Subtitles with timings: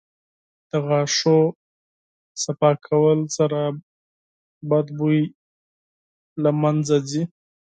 [0.69, 3.59] •د غاښونو پاکوالي سره
[4.69, 5.21] بد بوی
[6.43, 7.23] له منځه ځي.